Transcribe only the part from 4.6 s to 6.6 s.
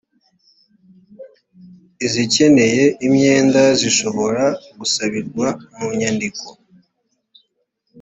gusabirwa mu nyandiko